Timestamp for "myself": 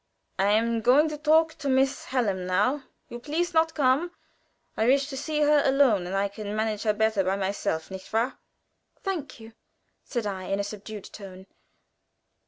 7.35-7.91